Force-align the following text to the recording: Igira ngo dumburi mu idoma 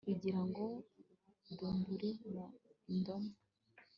Igira 0.13 0.41
ngo 0.47 0.63
dumburi 1.57 2.09
mu 2.33 2.45
idoma 2.95 3.31